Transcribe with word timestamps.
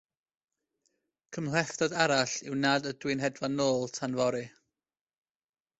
Cymhlethdod 1.37 1.93
arall 2.05 2.33
yw 2.51 2.57
nad 2.65 2.91
ydw 2.93 3.13
i'n 3.15 3.23
hedfan 3.27 3.55
nôl 3.61 3.87
tan 3.99 4.21
fory. 4.23 4.45